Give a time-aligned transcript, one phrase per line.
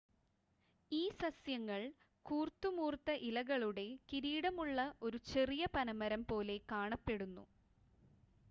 [0.91, 1.81] ഈ സസ്യങ്ങൾ
[2.25, 7.45] കൂർത്തുമൂർത്ത ഇലകളുടെ കിരീടമുള്ള ഒരു ചെറിയ പനമരം പോലെ കാണപ്പെടുന്നു